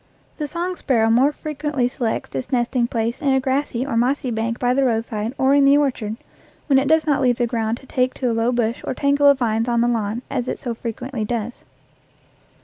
[0.39, 4.57] The song sparrow more frequently selects its nesting place in a grassy or mossy bank
[4.57, 6.17] by the roadside or in the orchard,
[6.65, 9.27] when it does not leave the ground to take to a low bush or tangle
[9.27, 11.53] of vines on the lawn, as it so frequently does.